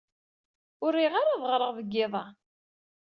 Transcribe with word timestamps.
Ur 0.83 0.91
riɣ 0.97 1.13
ara 1.21 1.31
ad 1.35 1.43
ɣṛeɣ 1.53 1.71
deg 1.77 1.89
yiḍ-a. 1.93 2.23